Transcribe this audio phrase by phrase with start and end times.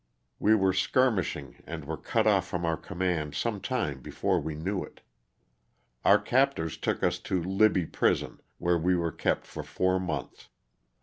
[0.39, 4.83] We were skirmishing and were cut off from our command some time before we knew
[4.83, 5.01] it.
[6.03, 10.49] Our captors took us to Libby prison, where we were kept for four months.